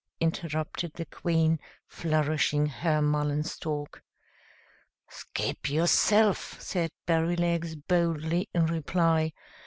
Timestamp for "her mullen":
2.65-3.43